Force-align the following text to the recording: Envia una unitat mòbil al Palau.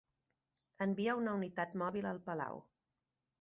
Envia 0.85 1.15
una 1.19 1.35
unitat 1.41 1.77
mòbil 1.83 2.09
al 2.13 2.23
Palau. 2.31 2.59